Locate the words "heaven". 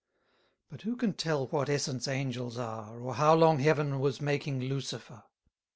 3.59-3.99